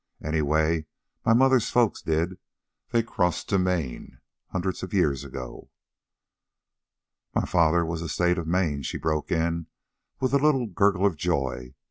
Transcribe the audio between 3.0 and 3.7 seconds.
crossed to